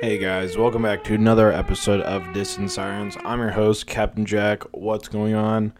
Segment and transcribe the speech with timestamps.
[0.00, 3.16] Hey guys, welcome back to another episode of Distant Sirens.
[3.24, 4.62] I'm your host, Captain Jack.
[4.70, 5.72] What's going on?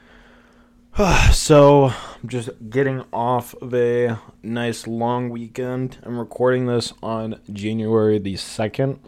[1.32, 5.98] so, I'm just getting off of a nice long weekend.
[6.02, 8.98] I'm recording this on January the 2nd,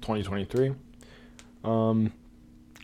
[0.00, 0.74] 2023.
[1.62, 2.14] Um,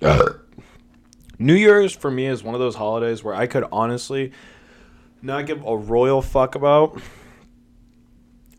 [1.38, 4.32] New Year's for me is one of those holidays where I could honestly
[5.22, 7.00] not give a royal fuck about.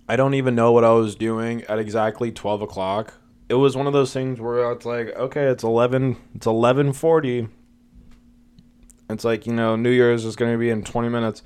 [0.07, 3.13] I don't even know what I was doing at exactly twelve o'clock.
[3.49, 7.47] It was one of those things where it's like, okay, it's eleven, it's eleven forty.
[9.09, 11.43] It's like you know, New Year's is going to be in twenty minutes,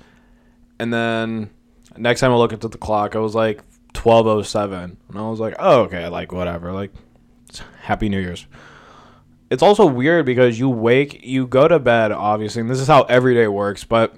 [0.78, 1.50] and then
[1.96, 5.28] next time I look at the clock, it was like twelve oh seven, and I
[5.28, 6.92] was like, oh okay, like whatever, like
[7.82, 8.46] Happy New Year's
[9.50, 13.02] it's also weird because you wake, you go to bed, obviously, and this is how
[13.02, 14.14] every day works, but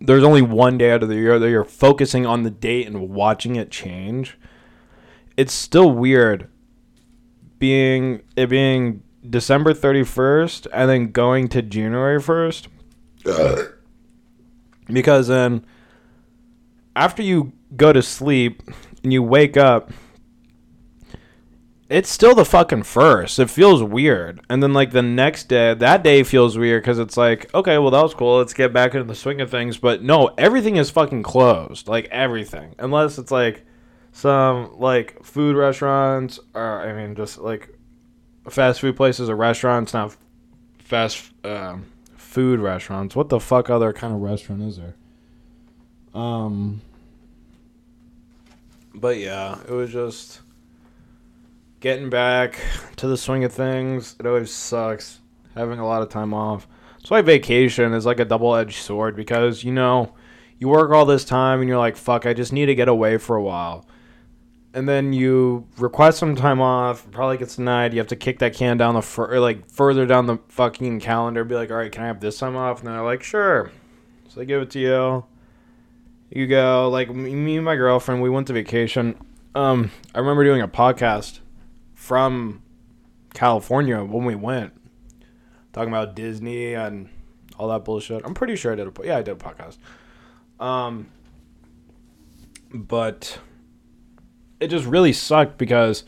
[0.00, 3.10] there's only one day out of the year that you're focusing on the date and
[3.10, 4.38] watching it change.
[5.36, 6.48] It's still weird
[7.58, 12.68] being it being December 31st and then going to January 1st.
[14.86, 15.64] because then
[16.96, 18.62] after you go to sleep
[19.02, 19.92] and you wake up
[21.90, 23.40] it's still the fucking first.
[23.40, 24.40] It feels weird.
[24.48, 27.90] And then like the next day, that day feels weird because it's like, okay, well
[27.90, 28.38] that was cool.
[28.38, 29.76] Let's get back into the swing of things.
[29.76, 31.88] But no, everything is fucking closed.
[31.88, 33.66] Like everything, unless it's like
[34.12, 37.76] some like food restaurants or I mean just like
[38.48, 40.16] fast food places or restaurants, not
[40.78, 43.16] fast um, food restaurants.
[43.16, 44.94] What the fuck other kind of restaurant is there?
[46.14, 46.82] Um.
[48.94, 50.40] But yeah, it was just
[51.80, 52.60] getting back
[52.96, 55.20] to the swing of things, it always sucks
[55.54, 56.68] having a lot of time off.
[56.98, 60.14] That's why vacation is like a double edged sword because, you know,
[60.58, 63.16] you work all this time and you're like, fuck, I just need to get away
[63.16, 63.86] for a while.
[64.74, 67.92] And then you request some time off, probably gets denied.
[67.92, 71.42] You have to kick that can down the fur, like further down the fucking calendar.
[71.42, 72.80] Be like, all right, can I have this time off?
[72.80, 73.72] And they're like, sure.
[74.28, 75.24] So they give it to you.
[76.30, 76.88] You go.
[76.88, 79.16] Like me and my girlfriend, we went to vacation.
[79.56, 81.40] Um, I remember doing a podcast
[82.00, 82.62] from
[83.34, 84.72] California when we went,
[85.74, 87.10] talking about Disney and
[87.58, 88.22] all that bullshit.
[88.24, 89.76] I'm pretty sure I did a yeah I did a podcast.
[90.58, 91.08] Um,
[92.72, 93.38] but
[94.60, 96.04] it just really sucked because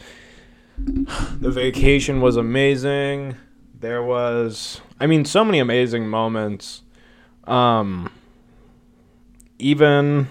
[0.78, 3.36] the vacation was amazing.
[3.78, 6.82] There was, I mean, so many amazing moments.
[7.44, 8.10] Um,
[9.58, 10.28] even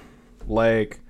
[0.48, 1.02] like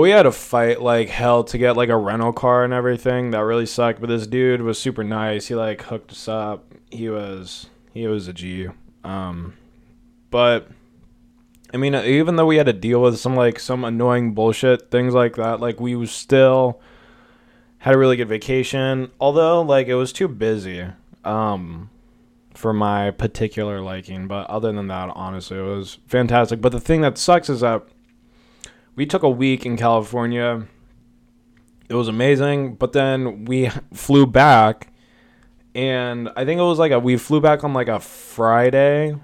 [0.00, 3.30] we had to fight like hell to get like a rental car and everything.
[3.30, 4.00] That really sucked.
[4.00, 5.48] But this dude was super nice.
[5.48, 6.64] He like hooked us up.
[6.90, 8.68] He was he was a G.
[9.04, 9.54] Um,
[10.30, 10.68] but
[11.74, 15.12] I mean, even though we had to deal with some like some annoying bullshit things
[15.12, 16.80] like that, like we still
[17.78, 19.10] had a really good vacation.
[19.20, 20.86] Although like it was too busy.
[21.24, 21.90] Um,
[22.54, 24.28] for my particular liking.
[24.28, 26.60] But other than that, honestly, it was fantastic.
[26.60, 27.82] But the thing that sucks is that
[28.94, 30.66] we took a week in California.
[31.88, 34.92] It was amazing, but then we flew back,
[35.74, 39.16] and I think it was like a we flew back on like a Friday,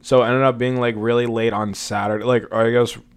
[0.00, 2.98] so ended up being like really late on Saturday, like I guess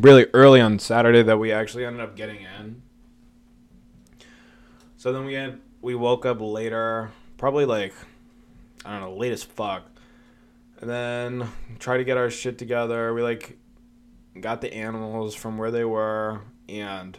[0.00, 2.82] really early on Saturday that we actually ended up getting in.
[4.96, 7.92] So then we had we woke up later, probably like
[8.84, 9.84] I don't know, late as fuck.
[10.80, 13.12] And then try to get our shit together.
[13.14, 13.58] We like
[14.40, 17.18] got the animals from where they were, and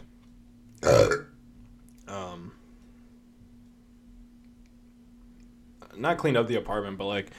[2.08, 2.52] um,
[5.96, 7.30] not cleaned up the apartment, but like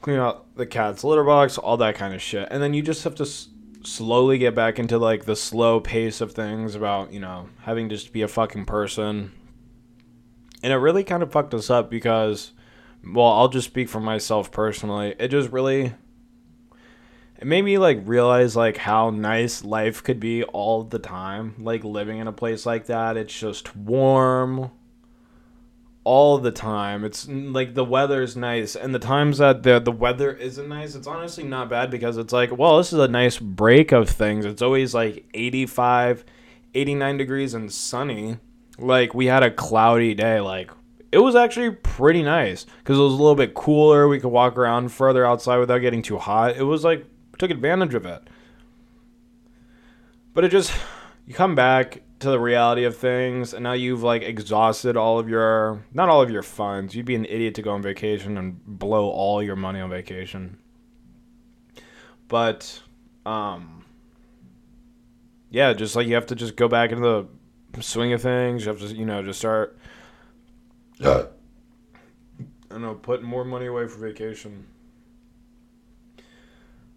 [0.00, 2.48] clean out the cat's litter box, all that kind of shit.
[2.50, 3.48] And then you just have to s-
[3.84, 7.94] slowly get back into like the slow pace of things about, you know, having to
[7.94, 9.32] just be a fucking person.
[10.62, 12.52] And it really kind of fucked us up because,
[13.04, 15.14] well, I'll just speak for myself personally.
[15.18, 15.94] It just really
[17.42, 21.56] it made me like realize like how nice life could be all the time.
[21.58, 24.70] Like living in a place like that it's just warm
[26.04, 27.04] all the time.
[27.04, 31.08] It's like the weather's nice and the times that the the weather isn't nice it's
[31.08, 34.44] honestly not bad because it's like well this is a nice break of things.
[34.44, 36.24] It's always like 85
[36.74, 38.36] 89 degrees and sunny.
[38.78, 40.70] Like we had a cloudy day like
[41.10, 44.06] it was actually pretty nice because it was a little bit cooler.
[44.06, 46.56] We could walk around further outside without getting too hot.
[46.56, 47.04] It was like
[47.42, 48.22] took advantage of it.
[50.32, 50.72] But it just
[51.26, 55.28] you come back to the reality of things and now you've like exhausted all of
[55.28, 56.94] your not all of your funds.
[56.94, 60.58] You'd be an idiot to go on vacation and blow all your money on vacation.
[62.28, 62.80] But
[63.26, 63.84] um
[65.50, 67.26] yeah, just like you have to just go back into
[67.72, 68.64] the swing of things.
[68.64, 69.76] You have to, you know, just start.
[71.00, 71.26] I
[72.70, 74.68] don't know, putting more money away for vacation.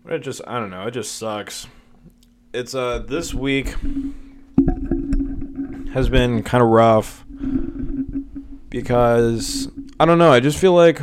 [0.08, 1.68] It just, I don't know, it just sucks.
[2.54, 3.76] It's uh this week
[5.94, 7.26] has been kind of rough
[8.70, 9.70] because
[10.00, 10.32] I don't know.
[10.32, 11.02] I just feel like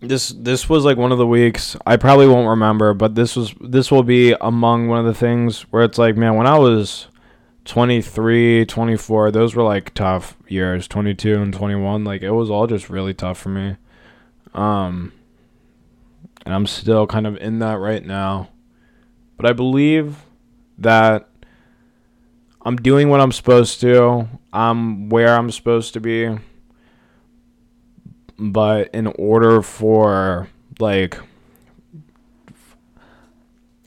[0.00, 3.54] this this was like one of the weeks I probably won't remember, but this was
[3.60, 7.08] this will be among one of the things where it's like, man, when I was
[7.64, 10.86] 23, 24, those were like tough years.
[10.86, 13.76] 22 and 21, like it was all just really tough for me.
[14.54, 15.12] Um
[16.44, 18.50] and I'm still kind of in that right now.
[19.36, 20.16] But I believe
[20.78, 21.28] that
[22.62, 24.28] I'm doing what I'm supposed to.
[24.52, 26.38] I'm where I'm supposed to be.
[28.38, 30.48] But in order for
[30.78, 31.18] like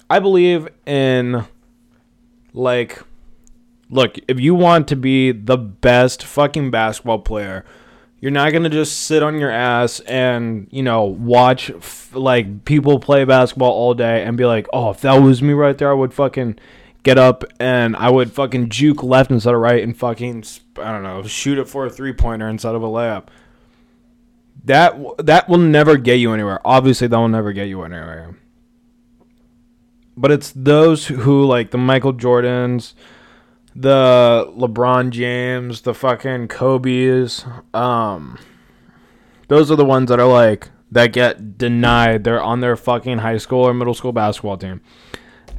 [0.10, 1.46] I believe in
[2.54, 3.02] like
[3.90, 7.66] look, if you want to be the best fucking basketball player,
[8.20, 12.66] you're not going to just sit on your ass and, you know, watch f- like
[12.66, 15.92] people play basketball all day and be like, "Oh, if that was me right there,
[15.92, 16.58] I would fucking
[17.04, 20.44] get up and I would fucking juke left instead of right and fucking
[20.78, 23.28] I don't know, shoot it for a three-pointer instead of a layup."
[24.66, 26.60] That that will never get you anywhere.
[26.66, 28.36] Obviously, that will never get you anywhere.
[30.18, 32.94] But it's those who like the Michael Jordans,
[33.80, 38.38] the LeBron James, the fucking Kobe's, um
[39.48, 42.24] those are the ones that are like that get denied.
[42.24, 44.82] They're on their fucking high school or middle school basketball team.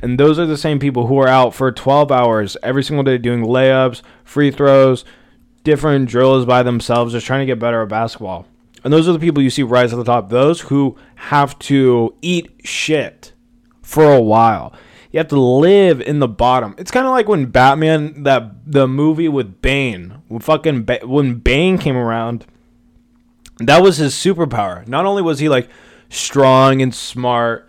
[0.03, 3.19] And those are the same people who are out for 12 hours every single day
[3.19, 5.05] doing layups, free throws,
[5.65, 8.47] different drills by themselves, just trying to get better at basketball.
[8.85, 10.29] And those are the people you see rise to the top.
[10.29, 13.33] Those who have to eat shit
[13.83, 14.73] for a while.
[15.11, 16.75] You have to live in the bottom.
[16.77, 21.37] It's kind of like when Batman, that the movie with Bane, when fucking ba- when
[21.37, 22.47] Bane came around,
[23.59, 24.87] that was his superpower.
[24.87, 25.69] Not only was he like
[26.11, 27.69] strong and smart,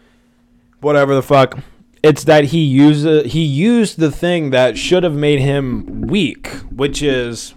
[0.81, 1.59] whatever the fuck,
[2.03, 7.01] it's that he used he used the thing that should have made him weak, which
[7.01, 7.53] is,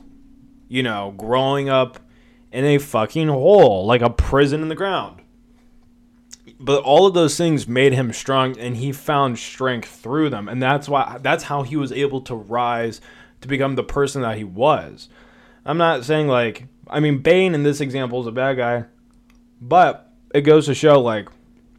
[0.69, 1.99] you know, growing up
[2.53, 5.22] in a fucking hole, like a prison in the ground.
[6.63, 10.49] But all of those things made him strong and he found strength through them.
[10.49, 13.01] And that's why that's how he was able to rise
[13.41, 15.09] to become the person that he was.
[15.65, 18.85] I'm not saying like I mean Bane in this example is a bad guy,
[19.61, 21.29] but it goes to show like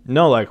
[0.05, 0.49] no like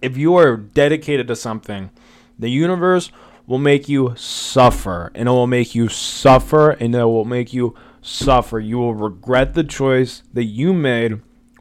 [0.00, 1.90] if you are dedicated to something,
[2.38, 3.12] the universe
[3.46, 7.74] will make you suffer and it will make you suffer and it will make you
[8.00, 8.58] suffer.
[8.58, 11.20] You will regret the choice that you made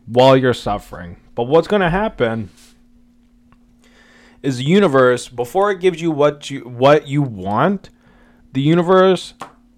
[0.09, 1.17] while you're suffering.
[1.35, 2.49] But what's going to happen
[4.41, 7.89] is the universe before it gives you what you what you want,
[8.53, 9.33] the universe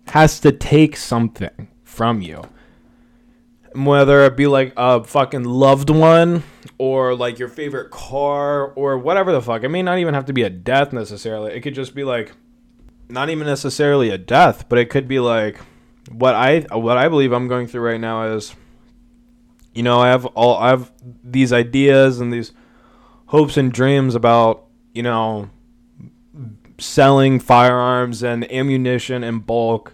[0.08, 2.44] has to take something from you.
[3.74, 6.44] Whether it be like a fucking loved one
[6.78, 9.64] or like your favorite car or whatever the fuck.
[9.64, 11.54] It may not even have to be a death necessarily.
[11.54, 12.34] It could just be like
[13.08, 15.60] not even necessarily a death, but it could be like
[16.12, 18.56] what I what I believe I'm going through right now is
[19.74, 20.92] you know, I have all I have
[21.24, 22.52] these ideas and these
[23.28, 25.50] hopes and dreams about, you know,
[26.78, 29.94] selling firearms and ammunition in bulk.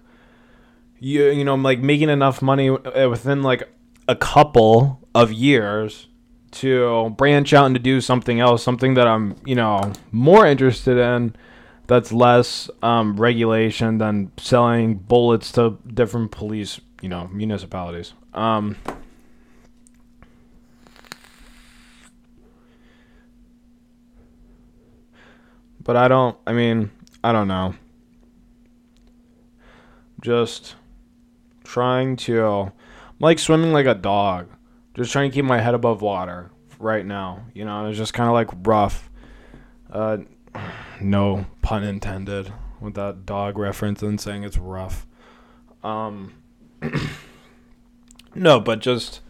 [1.00, 3.70] You you know, I'm like making enough money within like
[4.08, 6.08] a couple of years
[6.50, 10.98] to branch out and to do something else, something that I'm, you know, more interested
[10.98, 11.36] in
[11.88, 18.14] that's less um, regulation than selling bullets to different police, you know, municipalities.
[18.34, 18.76] Um,
[25.88, 26.38] but I don't.
[26.46, 26.92] I mean,
[27.24, 27.74] I don't know.
[30.22, 30.76] Just
[31.64, 32.74] trying to, I'm
[33.20, 34.50] like swimming like a dog.
[34.96, 37.46] Just trying to keep my head above water right now.
[37.54, 39.10] You know, it's just kind of like rough.
[39.90, 40.18] Uh,
[41.00, 42.52] no pun intended
[42.82, 45.08] with that dog reference and saying it's rough.
[45.84, 46.34] Um,
[48.36, 49.22] no, but just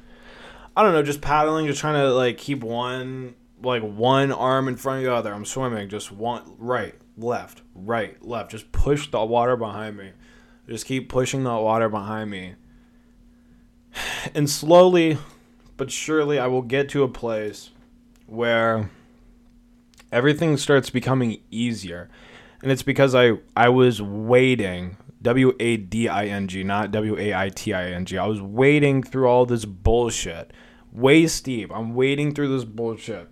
[0.76, 4.76] I don't know, just paddling, just trying to like keep one like one arm in
[4.76, 5.34] front of the other.
[5.34, 8.52] I'm swimming, just one right, left, right, left.
[8.52, 10.12] Just push the water behind me.
[10.68, 12.56] Just keep pushing the water behind me.
[14.36, 15.18] And slowly
[15.78, 17.70] but surely I will get to a place
[18.26, 18.90] where
[20.12, 22.10] everything starts becoming easier.
[22.62, 27.18] And it's because I I was wading W A D I N G, not W
[27.18, 28.18] A I T I N G.
[28.18, 30.52] I was wading through all this bullshit.
[30.92, 31.72] Way steep.
[31.72, 33.30] I'm wading through this bullshit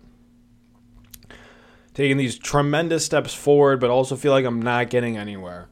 [1.95, 5.69] taking these tremendous steps forward, but also feel like I'm not getting anywhere.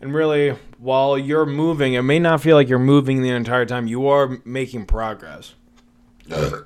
[0.00, 3.88] And really, while you're moving, it may not feel like you're moving the entire time.
[3.88, 5.54] You are making progress.
[6.28, 6.62] but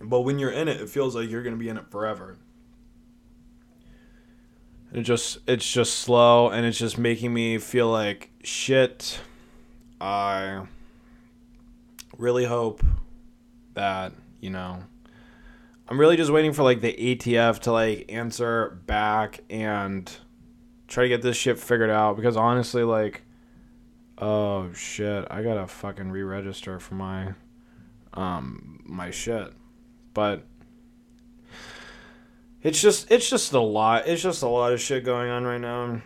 [0.00, 2.36] when you're in it, it feels like you're going to be in it forever.
[4.92, 9.20] It just it's just slow and it's just making me feel like shit.
[10.00, 10.66] I
[12.16, 12.82] really hope
[13.74, 14.82] that, you know,
[15.88, 20.10] I'm really just waiting for like the ATF to like answer back and
[20.86, 23.22] try to get this shit figured out because honestly like
[24.20, 27.34] oh shit, I got to fucking re-register for my
[28.14, 29.52] um my shit.
[30.12, 30.44] But
[32.62, 34.06] it's just it's just a lot.
[34.06, 36.02] It's just a lot of shit going on right now.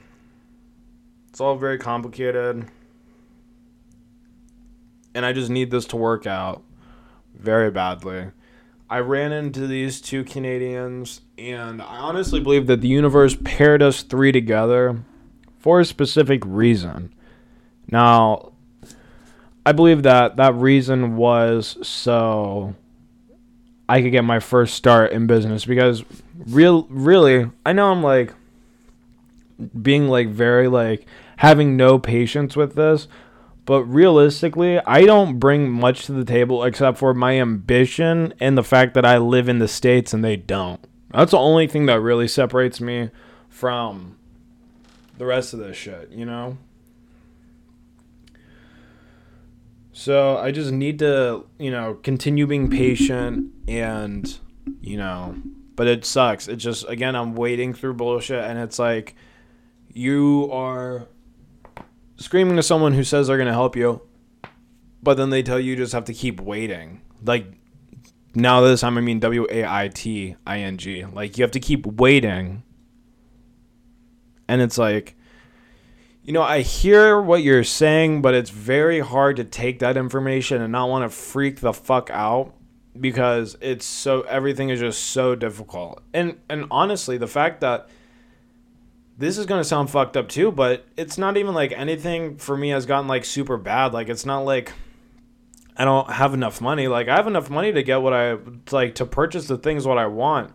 [1.29, 2.67] It's all very complicated.
[5.15, 6.63] And I just need this to work out
[7.35, 8.31] very badly.
[8.93, 14.03] I ran into these two Canadians and I honestly believe that the universe paired us
[14.03, 15.03] three together
[15.59, 17.11] for a specific reason.
[17.91, 18.53] Now,
[19.65, 22.75] I believe that that reason was so
[23.89, 26.05] I could get my first start in business because
[26.37, 28.35] real really I know I'm like
[29.81, 31.07] being like very like
[31.39, 33.09] having no patience with this
[33.65, 38.65] but realistically I don't bring much to the table except for my ambition and the
[38.65, 42.01] fact that I live in the states and they don't that's the only thing that
[42.01, 43.11] really separates me
[43.49, 44.17] from
[45.19, 46.57] the rest of this shit you know
[49.93, 54.39] So I just need to, you know, continue being patient and,
[54.81, 55.37] you know,
[55.77, 56.49] but it sucks.
[56.49, 59.15] It just, again, I'm wading through bullshit and it's like
[59.93, 61.09] you are
[62.17, 64.03] screaming to someone who says they're going to help you,
[65.03, 67.03] but then they tell you you just have to keep waiting.
[67.25, 67.47] Like,
[68.35, 71.05] now this time I mean W A I T I N G.
[71.05, 72.63] Like, you have to keep waiting.
[74.49, 75.17] And it's like,
[76.23, 80.63] you know, I hear what you're saying, but it's very hard to take that information
[80.63, 82.55] and not want to freak the fuck out
[82.99, 86.03] because it's so everything is just so difficult.
[86.13, 87.89] And and honestly, the fact that
[89.23, 92.71] this is to sound fucked up too, but it's not even like anything for me
[92.71, 93.93] has gotten like super bad.
[93.93, 94.73] Like it's not like
[95.77, 96.89] I don't have enough money.
[96.89, 98.39] Like I have enough money to get what I
[98.71, 100.53] like to purchase the things what I want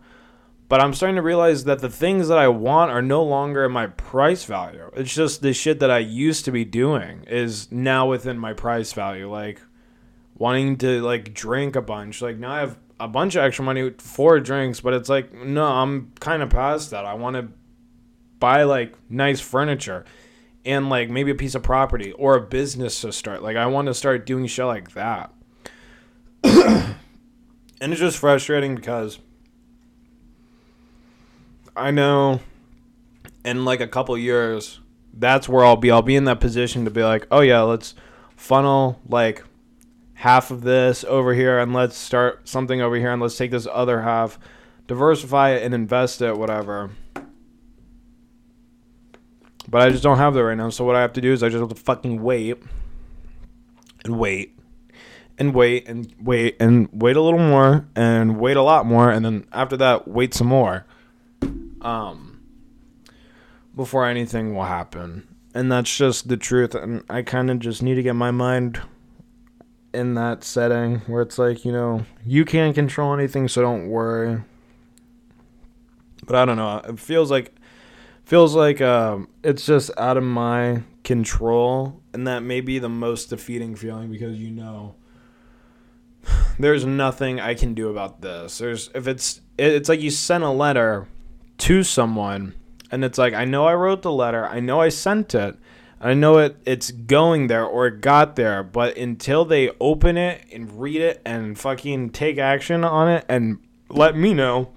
[0.68, 3.72] but I'm starting to realize that the things that I want are no longer in
[3.72, 4.90] my price value.
[4.94, 8.92] It's just the shit that I used to be doing is now within my price
[8.92, 9.30] value.
[9.30, 9.62] Like
[10.36, 12.20] wanting to like drink a bunch.
[12.20, 15.64] Like now I have a bunch of extra money for drinks, but it's like no,
[15.64, 17.06] I'm kind of past that.
[17.06, 17.48] I want to
[18.38, 20.04] buy like nice furniture
[20.64, 23.42] and like maybe a piece of property or a business to start.
[23.42, 25.32] Like I want to start doing shit like that.
[26.44, 26.96] and
[27.80, 29.18] it's just frustrating because
[31.76, 32.40] I know
[33.44, 34.80] in like a couple years,
[35.14, 35.90] that's where I'll be.
[35.90, 37.94] I'll be in that position to be like, oh yeah, let's
[38.36, 39.42] funnel like
[40.14, 43.68] half of this over here and let's start something over here and let's take this
[43.70, 44.38] other half,
[44.86, 46.90] diversify it and invest it, whatever.
[49.68, 50.70] But I just don't have that right now.
[50.70, 52.56] So what I have to do is I just have to fucking wait
[54.04, 54.58] and wait
[55.38, 59.24] and wait and wait and wait a little more and wait a lot more and
[59.24, 60.84] then after that wait some more
[61.80, 62.40] um,
[63.76, 65.26] before anything will happen.
[65.54, 66.74] And that's just the truth.
[66.74, 68.80] And I kind of just need to get my mind
[69.92, 74.42] in that setting where it's like, you know, you can't control anything, so don't worry.
[76.26, 76.78] But I don't know.
[76.86, 77.54] It feels like
[78.28, 83.30] feels like um, it's just out of my control, and that may be the most
[83.30, 84.94] defeating feeling because you know
[86.58, 88.58] there's nothing I can do about this.
[88.58, 91.08] There's if it's it's like you sent a letter
[91.56, 92.54] to someone
[92.92, 95.56] and it's like I know I wrote the letter, I know I sent it,
[95.98, 100.44] I know it it's going there or it got there, but until they open it
[100.52, 103.58] and read it and fucking take action on it and
[103.88, 104.68] let me know,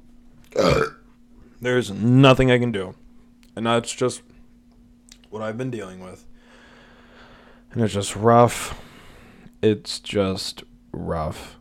[1.61, 2.95] there's nothing I can do.
[3.55, 4.21] And that's just
[5.29, 6.25] what I've been dealing with.
[7.71, 8.79] And it's just rough.
[9.61, 11.57] It's just rough.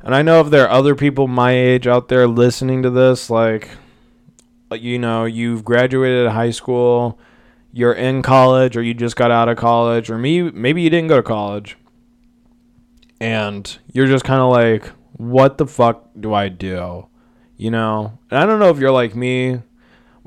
[0.00, 3.30] And I know if there are other people my age out there listening to this,
[3.30, 3.70] like
[4.70, 7.18] you know, you've graduated high school,
[7.72, 11.08] you're in college, or you just got out of college, or me, maybe you didn't
[11.08, 11.76] go to college,
[13.20, 17.08] and you're just kind of like, what the fuck do I do?
[17.56, 19.62] You know, and I don't know if you're like me.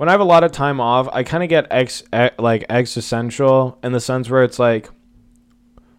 [0.02, 2.66] When I have a lot of time off, I kind of get ex, ex like
[2.70, 4.90] existential in the sense where it's like,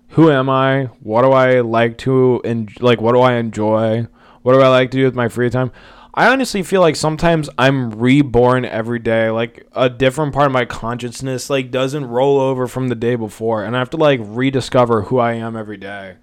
[0.08, 0.86] who am I?
[1.04, 3.00] What do I like to and like?
[3.00, 4.08] What do I enjoy?
[4.42, 5.70] What do I like to do with my free time?
[6.14, 9.30] I honestly feel like sometimes I'm reborn every day.
[9.30, 13.64] Like a different part of my consciousness like doesn't roll over from the day before
[13.64, 16.16] and I have to like rediscover who I am every day.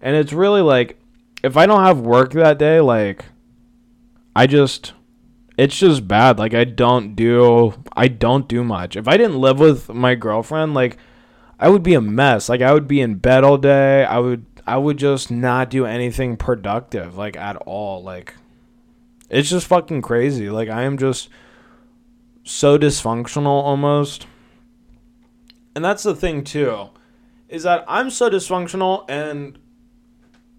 [0.00, 0.98] And it's really like
[1.44, 3.26] if I don't have work that day, like
[4.34, 4.94] I just
[5.58, 6.38] it's just bad.
[6.38, 8.96] Like I don't do I don't do much.
[8.96, 10.96] If I didn't live with my girlfriend, like
[11.58, 12.48] I would be a mess.
[12.48, 14.04] Like I would be in bed all day.
[14.04, 18.02] I would I would just not do anything productive like at all.
[18.02, 18.34] Like
[19.28, 20.48] it's just fucking crazy.
[20.48, 21.28] Like I am just
[22.44, 24.28] so dysfunctional almost.
[25.74, 26.90] And that's the thing too,
[27.48, 29.58] is that I'm so dysfunctional and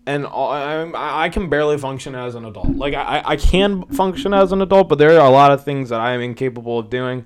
[0.05, 2.75] and I, I can barely function as an adult.
[2.75, 5.89] Like I, I can function as an adult, but there are a lot of things
[5.89, 7.25] that I am incapable of doing.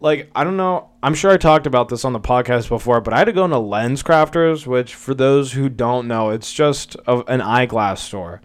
[0.00, 0.90] Like I don't know.
[1.02, 3.44] I'm sure I talked about this on the podcast before, but I had to go
[3.44, 8.40] into Lens Crafters, which for those who don't know, it's just a, an eyeglass store.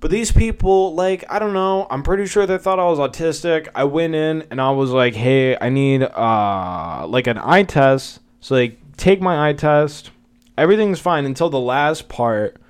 [0.00, 1.86] But these people, like, I don't know.
[1.88, 3.68] I'm pretty sure they thought I was autistic.
[3.74, 8.20] I went in and I was like, "Hey, I need uh like an eye test."
[8.40, 10.10] So like, take my eye test.
[10.56, 12.60] Everything's fine until the last part.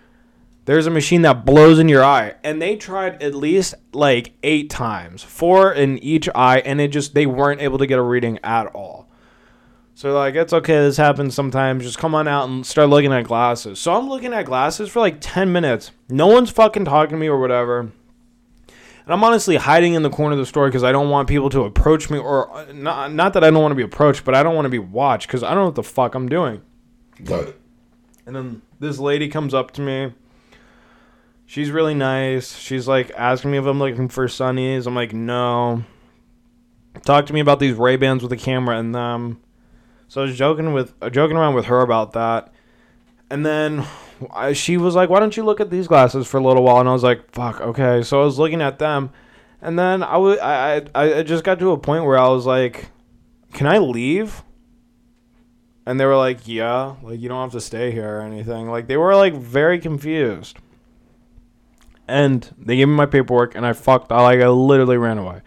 [0.65, 4.71] There's a machine that blows in your eye, and they tried at least like eight
[4.71, 8.39] times, four in each eye, and it just they weren't able to get a reading
[8.43, 9.09] at all.
[9.95, 10.79] So like, it's okay.
[10.79, 11.85] This happens sometimes.
[11.85, 13.79] Just come on out and start looking at glasses.
[13.79, 15.93] So I'm looking at glasses for like 10 minutes.
[16.09, 17.81] No one's fucking talking to me or whatever.
[17.81, 21.51] And I'm honestly hiding in the corner of the store because I don't want people
[21.51, 24.35] to approach me, or uh, not, not that I don't want to be approached, but
[24.35, 26.63] I don't want to be watched because I don't know what the fuck I'm doing.
[28.27, 30.13] And then this lady comes up to me.
[31.47, 32.57] She's really nice.
[32.57, 34.87] She's like asking me if I'm looking for sunnies.
[34.87, 35.85] I'm like, no.
[37.05, 39.41] Talk to me about these Ray Bans with a camera in them.
[40.09, 42.53] So I was joking with uh, joking around with her about that,
[43.31, 43.85] and then
[44.53, 46.89] she was like, "Why don't you look at these glasses for a little while?" And
[46.89, 49.11] I was like, "Fuck, okay." So I was looking at them,
[49.61, 52.47] and then I w- I, I I just got to a point where I was
[52.47, 52.91] like,
[53.55, 54.45] "Can I leave?"
[55.87, 58.87] And they were like, "Yeah, like you don't have to stay here or anything." Like
[58.87, 60.59] they were like very confused.
[62.07, 64.13] And they gave me my paperwork, and I fucked.
[64.13, 65.41] I like I literally ran away.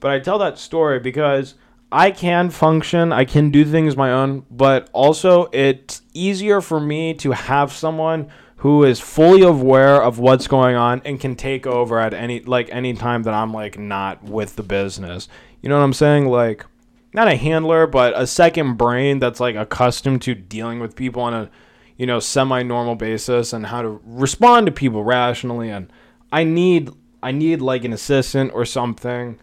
[0.00, 1.54] But I tell that story because
[1.92, 7.14] I can function, I can do things my own, but also it's easier for me
[7.14, 11.98] to have someone who is fully aware of what's going on and can take over
[11.98, 15.28] at any like any time that I'm like not with the business.
[15.62, 16.26] You know what I'm saying?
[16.26, 16.64] Like
[17.12, 21.34] not a handler, but a second brain that's like accustomed to dealing with people on
[21.34, 21.50] a
[21.96, 25.92] you know semi-normal basis and how to respond to people rationally and
[26.32, 26.90] I need
[27.22, 29.38] I need like an assistant or something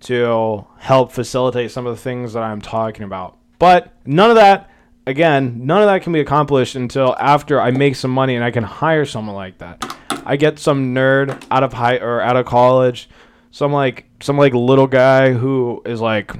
[0.00, 3.36] to help facilitate some of the things that I'm talking about.
[3.58, 4.70] But none of that,
[5.06, 8.52] again, none of that can be accomplished until after I make some money and I
[8.52, 9.96] can hire someone like that.
[10.24, 13.08] I get some nerd out of high or out of college,
[13.50, 16.32] some like some like little guy who is like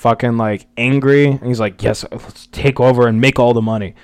[0.00, 3.94] fucking like angry and he's like, "Yes, let's take over and make all the money."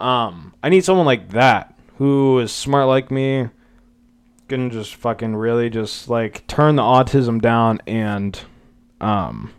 [0.00, 3.48] Um, I need someone like that who is smart like me,
[4.48, 8.40] can just fucking really just like turn the autism down and
[9.00, 9.52] um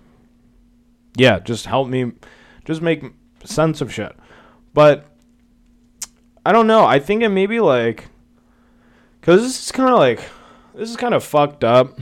[1.15, 2.11] yeah, just help me
[2.65, 3.03] just make
[3.45, 4.13] sense of shit.
[4.73, 5.05] But
[6.45, 6.85] I don't know.
[6.85, 8.07] I think it may be like
[9.21, 10.19] cuz this is kind of like
[10.75, 11.99] this is kind of fucked up.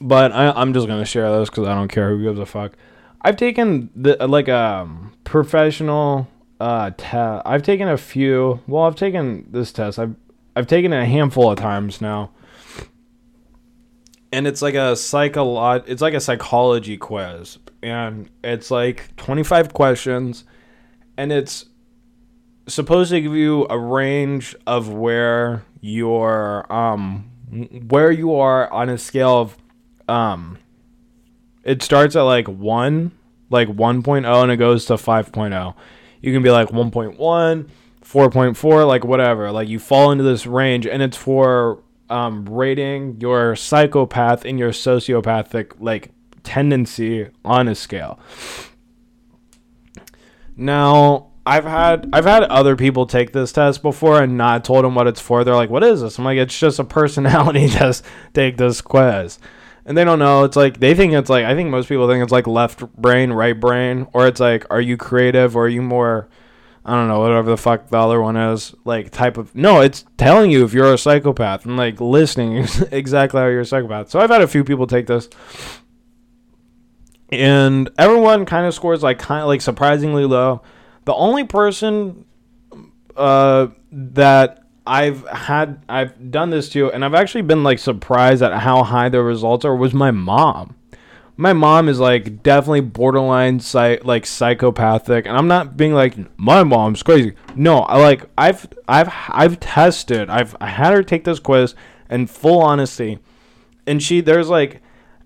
[0.00, 2.72] But I, I'm just gonna share this because I don't care who gives a fuck.
[3.22, 6.28] I've taken the like a um, professional
[6.60, 7.42] uh test.
[7.46, 8.60] I've taken a few.
[8.66, 9.98] Well, I've taken this test.
[9.98, 10.14] I've
[10.54, 12.30] I've taken it a handful of times now.
[14.30, 20.44] And it's like a psycholo- it's like a psychology quiz and it's like 25 questions
[21.16, 21.66] and it's
[22.66, 27.30] supposed to give you a range of where you're um
[27.88, 29.56] where you are on a scale of
[30.08, 30.58] um
[31.64, 33.12] it starts at like 1
[33.50, 35.74] like 1.0 and it goes to 5.0
[36.20, 37.68] you can be like 1.1
[38.08, 39.50] 4.4 like whatever.
[39.50, 44.70] Like you fall into this range and it's for um, rating your psychopath and your
[44.70, 46.10] sociopathic like
[46.42, 48.18] tendency on a scale.
[50.56, 54.94] Now i've had i've had other people take this test before and not told them
[54.94, 55.44] what it's for.
[55.44, 56.18] They're like what is this?
[56.18, 58.04] I'm like it's just a personality test.
[58.32, 59.38] Take this quiz
[59.88, 62.22] and they don't know it's like they think it's like i think most people think
[62.22, 65.82] it's like left brain right brain or it's like are you creative or are you
[65.82, 66.28] more
[66.88, 70.06] I don't know, whatever the fuck the other one is, like type of no, it's
[70.16, 74.08] telling you if you're a psychopath and like listening exactly how you're a psychopath.
[74.08, 75.28] So I've had a few people take this.
[77.30, 80.62] And everyone kind of scores like kind of like surprisingly low.
[81.04, 82.24] The only person
[83.16, 88.58] uh, that I've had I've done this too, and I've actually been like surprised at
[88.60, 89.76] how high the results are.
[89.76, 90.76] Was my mom?
[91.36, 96.64] My mom is like definitely borderline psych, like psychopathic, and I'm not being like my
[96.64, 97.34] mom's crazy.
[97.54, 100.30] No, I like I've I've I've tested.
[100.30, 101.74] I've I had her take this quiz
[102.08, 103.18] in full honesty,
[103.86, 104.80] and she there's like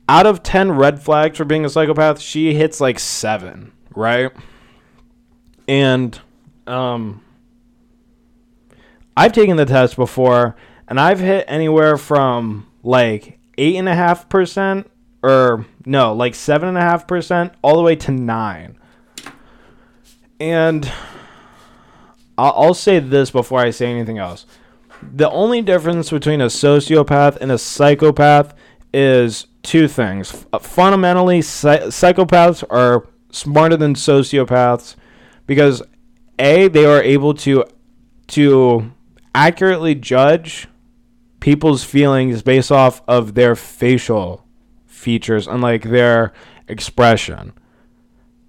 [0.08, 4.32] out of ten red flags for being a psychopath, she hits like seven, right?
[5.68, 6.18] And
[6.66, 7.22] um
[9.16, 10.56] I've taken the test before,
[10.88, 14.90] and I've hit anywhere from like eight and a half percent,
[15.22, 18.78] or no, like seven and a half percent, all the way to nine.
[20.40, 20.90] And
[22.38, 24.46] I'll, say this before I say anything else:
[25.00, 28.54] the only difference between a sociopath and a psychopath
[28.92, 30.46] is two things.
[30.52, 34.96] Uh, fundamentally, psychopaths are smarter than sociopaths
[35.46, 35.82] because
[36.38, 37.64] a they are able to
[38.28, 38.90] to
[39.34, 40.68] accurately judge
[41.40, 44.46] people's feelings based off of their facial
[44.86, 46.32] features, unlike their
[46.68, 47.52] expression.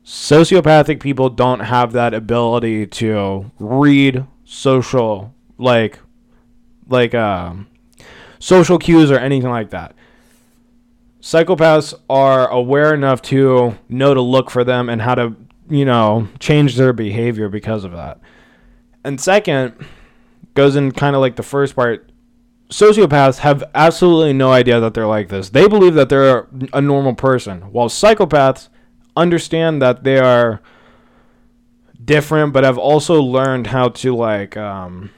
[0.06, 6.00] Sociopathic people don't have that ability to read social like
[6.88, 7.68] like um
[8.40, 9.96] social cues or anything like that.
[11.22, 15.34] Psychopaths are aware enough to know to look for them and how to,
[15.70, 18.20] you know, change their behavior because of that.
[19.06, 19.74] And second,
[20.54, 22.10] goes in kind of like the first part.
[22.70, 25.50] Sociopaths have absolutely no idea that they're like this.
[25.50, 28.70] They believe that they're a normal person, while psychopaths
[29.16, 30.62] understand that they are
[32.04, 35.12] different, but have also learned how to like, um,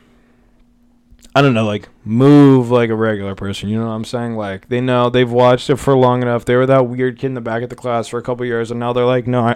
[1.34, 3.70] I don't know, like move like a regular person.
[3.70, 4.36] You know what I'm saying?
[4.36, 6.46] Like they know they've watched it for long enough.
[6.46, 8.72] They were that weird kid in the back of the class for a couple years,
[8.72, 9.56] and now they're like, no, I,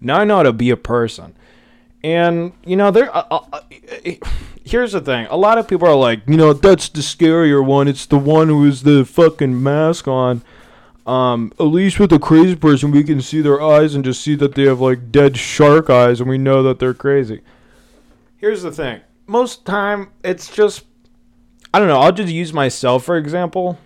[0.00, 1.36] now I know how to be a person.
[2.02, 3.14] And you know, they're.
[3.14, 3.60] Uh, uh, uh
[4.64, 5.26] here's the thing.
[5.30, 7.88] A lot of people are like, you know, that's the scarier one.
[7.88, 10.42] It's the one who has the fucking mask on.
[11.06, 14.36] Um, at least with a crazy person, we can see their eyes and just see
[14.36, 17.40] that they have like dead shark eyes, and we know that they're crazy.
[18.36, 19.00] Here's the thing.
[19.26, 20.84] Most time, it's just,
[21.74, 22.00] I don't know.
[22.00, 23.78] I'll just use myself for example.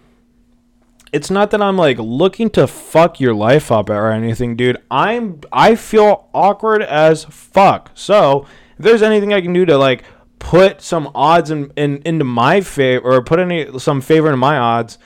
[1.15, 4.79] It's not that I'm like looking to fuck your life up or anything, dude.
[4.91, 7.93] I'm I feel awkward as fuck.
[7.95, 8.47] So
[8.77, 10.03] if there's anything I can do to like
[10.41, 14.59] put some odds in, in into my favor or put any some favor in my
[14.59, 14.99] odds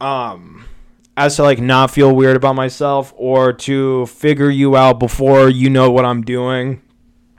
[0.00, 0.64] um
[1.16, 5.70] as to like not feel weird about myself or to figure you out before you
[5.70, 6.82] know what I'm doing.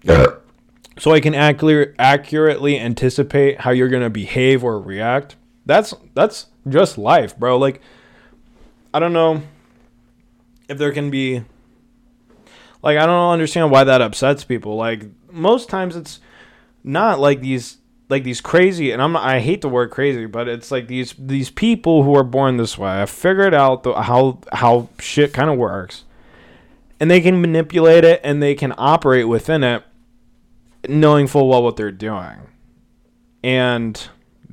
[0.05, 5.35] so I can accurately accurately anticipate how you're going to behave or react.
[5.65, 7.57] That's that's just life, bro.
[7.57, 7.81] Like
[8.93, 9.41] I don't know
[10.69, 11.43] if there can be
[12.81, 14.75] like I don't understand why that upsets people.
[14.75, 16.19] Like most times it's
[16.83, 17.77] not like these
[18.09, 21.49] like these crazy and I'm I hate the word crazy, but it's like these these
[21.49, 23.01] people who are born this way.
[23.01, 26.03] I figured out the, how how shit kind of works.
[26.99, 29.83] And they can manipulate it and they can operate within it
[30.87, 32.37] knowing full well what they're doing.
[33.43, 34.01] And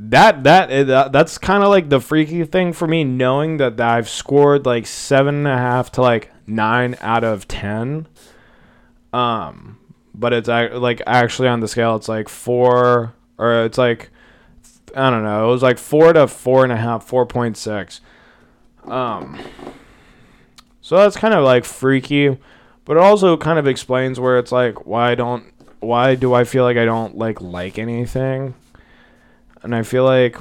[0.02, 3.78] that that, eh, that that's kind of like the freaky thing for me knowing that
[3.78, 8.08] I've scored like seven and a half to like nine out of ten.
[9.12, 9.78] Um
[10.14, 14.10] but it's like actually on the scale it's like four or it's like
[14.96, 18.00] I don't know it was like four to four and a half four point six.
[18.84, 19.38] Um
[20.80, 22.38] so that's kind of like freaky
[22.86, 25.44] but it also kind of explains where it's like why don't
[25.80, 28.54] why do I feel like I don't like like anything
[29.62, 30.36] and I feel like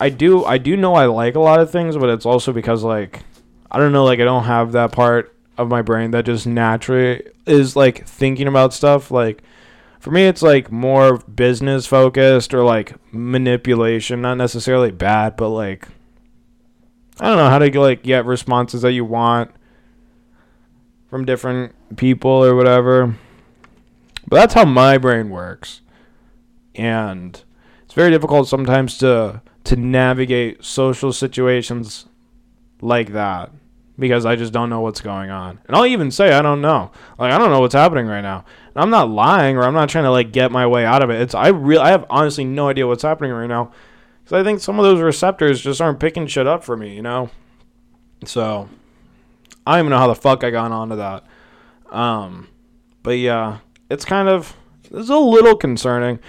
[0.00, 2.82] I do I do know I like a lot of things but it's also because
[2.82, 3.22] like
[3.70, 7.22] I don't know like I don't have that part of my brain that just naturally
[7.46, 9.10] is like thinking about stuff.
[9.10, 9.42] Like
[10.00, 15.86] for me it's like more business focused or like manipulation not necessarily bad but like
[17.20, 19.52] i don't know how to like get responses that you want
[21.12, 23.14] from different people or whatever.
[24.26, 25.82] But that's how my brain works.
[26.74, 27.38] And
[27.92, 32.06] it's very difficult sometimes to to navigate social situations
[32.80, 33.50] like that
[33.98, 35.58] because I just don't know what's going on.
[35.66, 36.90] And I'll even say I don't know.
[37.18, 38.46] Like I don't know what's happening right now.
[38.74, 41.10] And I'm not lying or I'm not trying to like get my way out of
[41.10, 41.20] it.
[41.20, 43.72] It's I really I have honestly no idea what's happening right now.
[44.24, 47.02] Cuz I think some of those receptors just aren't picking shit up for me, you
[47.02, 47.28] know?
[48.24, 48.70] So
[49.66, 51.24] I don't even know how the fuck I got onto that.
[51.90, 52.48] Um
[53.02, 53.58] but yeah,
[53.90, 54.56] it's kind of
[54.90, 56.20] it's a little concerning.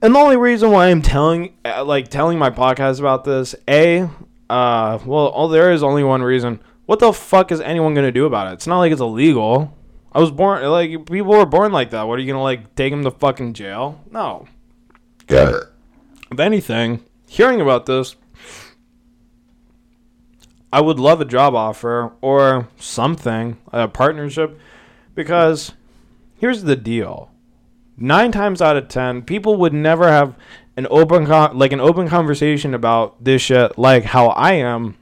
[0.00, 4.08] And the only reason why I'm telling uh, like telling my podcast about this, A,
[4.48, 8.24] uh well, oh, there is only one reason what the fuck is anyone gonna do
[8.24, 8.54] about it?
[8.54, 9.76] It's not like it's illegal.
[10.10, 12.04] I was born like people were born like that.
[12.04, 14.00] What are you gonna like take them to fucking jail?
[14.10, 14.48] No.
[15.28, 15.60] Yeah.
[16.32, 18.16] if anything, hearing about this,
[20.72, 24.58] I would love a job offer or something, a partnership,
[25.14, 25.72] because
[26.36, 27.30] here's the deal.
[28.00, 30.36] Nine times out of ten, people would never have
[30.76, 34.96] an open con- like an open conversation about this shit like how I am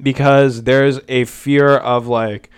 [0.00, 2.50] because there's a fear of like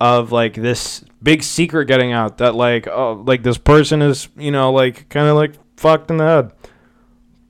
[0.00, 4.50] of like this big secret getting out that like oh like this person is you
[4.50, 6.52] know like kind of like fucked in the head.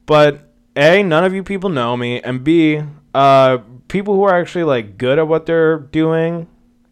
[0.06, 2.80] But a none of you people know me and b
[3.12, 6.46] uh people who are actually like good at what they're doing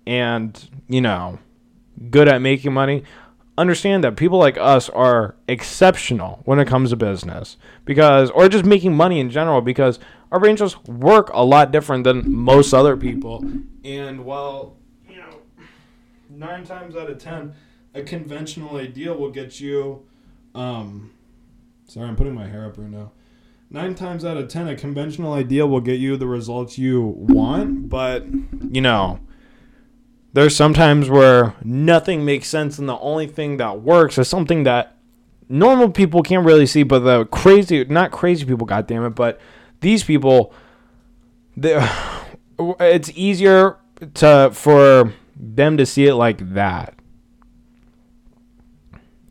[0.06, 1.38] and you know
[2.10, 3.04] good at making money
[3.58, 8.64] understand that people like us are exceptional when it comes to business because or just
[8.64, 9.98] making money in general because
[10.30, 13.44] our brains just work a lot different than most other people.
[13.84, 14.76] And while
[15.08, 15.40] you know
[16.28, 17.54] nine times out of ten
[17.94, 20.02] a conventional idea will get you
[20.54, 21.12] um
[21.86, 23.12] sorry i'm putting my hair up right now.
[23.68, 27.88] Nine times out of ten a conventional idea will get you the results you want
[27.88, 28.24] but
[28.70, 29.18] you know
[30.36, 34.96] there's sometimes where nothing makes sense and the only thing that works is something that
[35.48, 39.40] normal people can't really see but the crazy not crazy people god damn it but
[39.80, 40.52] these people
[42.80, 43.78] it's easier
[44.14, 46.94] to for them to see it like that.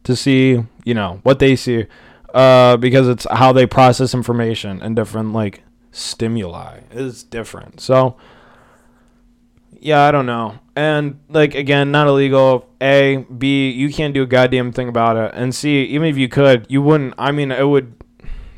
[0.03, 1.85] To see you know what they see
[2.33, 7.79] uh, because it's how they process information and different like stimuli is different.
[7.79, 8.17] So
[9.85, 10.57] yeah, I don't know.
[10.75, 12.67] And like again, not illegal.
[12.81, 15.31] A, B, you can't do a goddamn thing about it.
[15.35, 17.13] And C, even if you could, you wouldn't.
[17.19, 17.93] I mean, it would.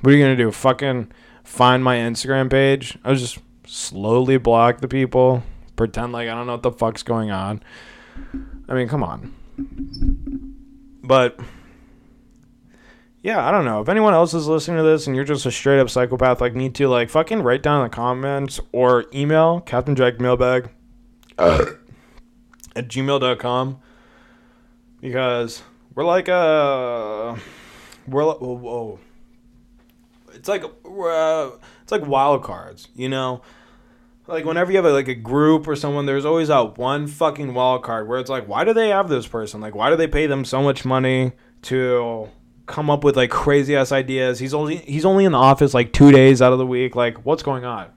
[0.02, 0.52] What are you gonna do?
[0.52, 1.12] Fucking
[1.44, 2.98] find my Instagram page?
[3.04, 5.44] I was just slowly block the people,
[5.76, 7.62] pretend like I don't know what the fuck's going on.
[8.70, 9.36] I mean, come on.
[11.04, 11.38] But
[13.22, 13.82] yeah, I don't know.
[13.82, 16.56] If anyone else is listening to this and you're just a straight up psychopath like
[16.56, 20.70] me too, like fucking write down in the comments or email Captain Jack Mailbag
[21.38, 21.66] uh,
[22.76, 23.80] at gmail.com
[25.02, 25.64] because
[25.96, 27.36] we're like uh
[28.08, 29.00] we're like whoa, whoa.
[30.34, 31.50] it's like uh,
[31.82, 33.42] it's like wild cards you know?
[34.30, 37.54] Like whenever you have a, like a group or someone there's always that one fucking
[37.54, 39.62] wild card where it's like why do they have this person?
[39.62, 41.32] Like why do they pay them so much money
[41.64, 42.30] to
[42.66, 44.40] come up with like crazy ass ideas?
[44.40, 46.94] He's only he's only in the office like two days out of the week.
[46.94, 47.88] Like what's going on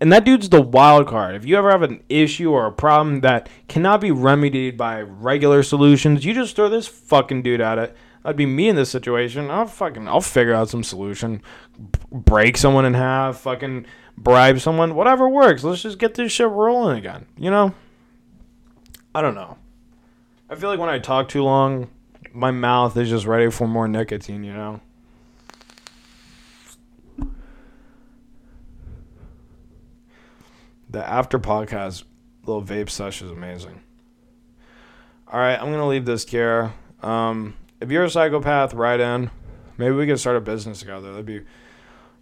[0.00, 1.34] and that dude's the wild card.
[1.34, 5.62] If you ever have an issue or a problem that cannot be remedied by regular
[5.62, 7.96] solutions, you just throw this fucking dude at it.
[8.22, 9.50] That'd be me in this situation.
[9.50, 11.42] I'll fucking I'll figure out some solution.
[12.10, 13.86] break someone in half, fucking
[14.16, 15.64] bribe someone, whatever works.
[15.64, 17.26] Let's just get this shit rolling again.
[17.36, 17.74] You know?
[19.14, 19.58] I don't know.
[20.48, 21.90] I feel like when I talk too long,
[22.32, 24.80] my mouth is just ready for more nicotine, you know?
[30.90, 32.04] The after podcast
[32.44, 33.80] little vape sesh is amazing.
[35.32, 36.72] All right, I'm gonna leave this here.
[37.02, 39.30] Um, if you're a psychopath, write in.
[39.78, 41.12] Maybe we can start a business together.
[41.12, 41.42] That'd be,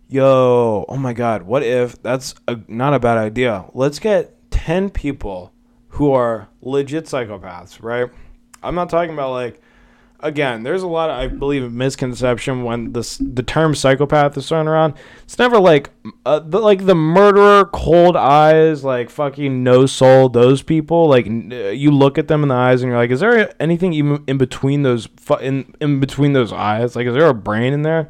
[0.09, 3.65] yo, oh my god, what if that's a, not a bad idea?
[3.73, 5.53] Let's get ten people
[5.89, 8.11] who are legit psychopaths, right?
[8.63, 9.61] I'm not talking about like
[10.21, 14.69] again, there's a lot of I believe misconception when this the term psychopath is thrown
[14.69, 14.95] around.
[15.23, 15.91] It's never like
[16.25, 20.29] uh, the, like the murderer, cold eyes, like fucking no soul.
[20.29, 23.55] Those people, like you look at them in the eyes and you're like, is there
[23.61, 25.09] anything even in between those
[25.41, 26.97] in in between those eyes?
[26.97, 28.09] Like, is there a brain in there?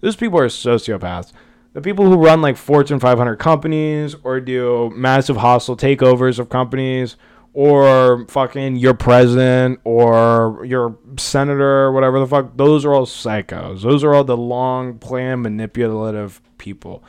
[0.00, 1.32] Those people are sociopaths.
[1.72, 7.16] The people who run like Fortune 500 companies or do massive hostile takeovers of companies
[7.52, 12.56] or fucking your president or your senator or whatever the fuck.
[12.56, 13.82] Those are all psychos.
[13.82, 17.02] Those are all the long plan manipulative people.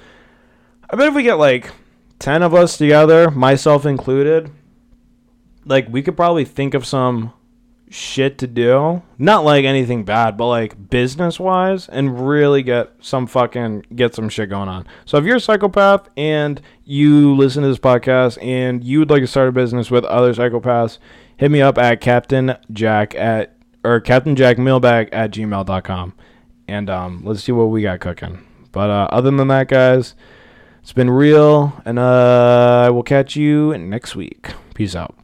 [0.90, 1.72] I bet if we get like
[2.20, 4.52] 10 of us together, myself included,
[5.66, 7.34] like we could probably think of some
[7.92, 9.02] shit to do.
[9.18, 14.30] Not like anything bad, but like business wise, and really get some fucking get some
[14.30, 14.88] shit going on.
[15.06, 19.22] So if you're a psychopath and you listen to this podcast and you would like
[19.22, 20.98] to start a business with other psychopaths,
[21.38, 26.14] hit me up at Captain Jack at or Captain Jack Mailbag at gmail.com.
[26.68, 28.46] And um, let's see what we got cooking.
[28.72, 30.16] But uh, other than that, guys,
[30.82, 34.54] it's been real, and uh, I will catch you next week.
[34.74, 35.21] Peace out.